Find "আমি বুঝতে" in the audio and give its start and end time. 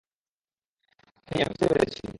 1.41-1.65